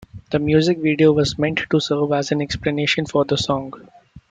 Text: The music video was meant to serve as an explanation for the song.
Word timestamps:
The 0.31 0.39
music 0.39 0.79
video 0.79 1.11
was 1.11 1.37
meant 1.37 1.59
to 1.69 1.79
serve 1.79 2.11
as 2.13 2.31
an 2.31 2.41
explanation 2.41 3.05
for 3.05 3.23
the 3.23 3.37
song. 3.37 3.87